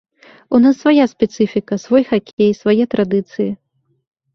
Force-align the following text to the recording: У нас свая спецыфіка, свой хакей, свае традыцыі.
У 0.57 0.61
нас 0.63 0.79
свая 0.85 1.05
спецыфіка, 1.11 1.73
свой 1.85 2.03
хакей, 2.11 2.51
свае 2.65 2.83
традыцыі. 2.99 3.51